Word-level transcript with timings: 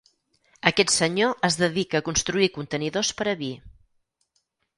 Aquest 0.69 0.93
senyor 0.93 1.35
es 1.49 1.57
dedica 1.59 1.99
a 2.01 2.07
construir 2.07 2.49
contenidors 2.57 3.13
per 3.21 3.29
a 3.37 3.37
vi. 3.45 3.53